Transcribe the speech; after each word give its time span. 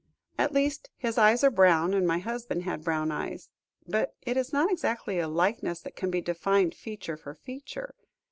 At 0.35 0.51
least, 0.51 0.89
his 0.97 1.19
eyes 1.19 1.43
are 1.43 1.51
brown, 1.51 1.93
and 1.93 2.07
my 2.07 2.17
husband 2.17 2.63
had 2.63 2.83
brown 2.83 3.11
eyes, 3.11 3.51
but 3.87 4.15
it 4.23 4.35
is 4.35 4.51
not 4.51 4.71
exactly 4.71 5.19
a 5.19 5.27
likeness 5.27 5.79
that 5.81 5.95
can 5.95 6.09
be 6.09 6.21
defined 6.21 6.73
feature 6.73 7.17
for 7.17 7.35
feature. 7.35 7.93